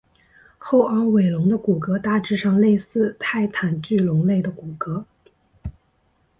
[0.57, 5.05] 后凹尾龙的骨骸大致上类似泰坦巨龙类的骨骸。